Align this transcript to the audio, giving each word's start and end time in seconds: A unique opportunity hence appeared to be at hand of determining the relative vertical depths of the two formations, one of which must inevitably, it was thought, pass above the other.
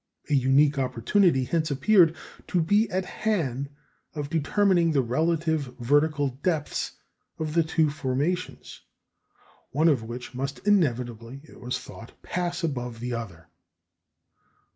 A 0.31 0.33
unique 0.33 0.79
opportunity 0.79 1.43
hence 1.43 1.69
appeared 1.69 2.15
to 2.47 2.59
be 2.59 2.89
at 2.89 3.05
hand 3.05 3.69
of 4.15 4.31
determining 4.31 4.91
the 4.93 5.03
relative 5.03 5.75
vertical 5.77 6.39
depths 6.41 6.93
of 7.37 7.53
the 7.53 7.61
two 7.61 7.91
formations, 7.91 8.81
one 9.69 9.87
of 9.89 10.01
which 10.01 10.33
must 10.33 10.57
inevitably, 10.65 11.41
it 11.43 11.59
was 11.59 11.77
thought, 11.77 12.19
pass 12.23 12.63
above 12.63 12.99
the 12.99 13.13
other. 13.13 13.49